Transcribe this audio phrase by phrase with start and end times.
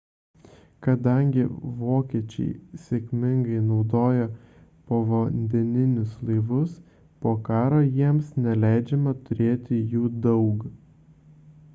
[0.85, 1.41] kadangi
[1.81, 4.23] vokiečiai sėkmingai naudojo
[4.93, 6.73] povandeninius laivus
[7.27, 10.67] po karo jiems neleidžiama turėti jų daug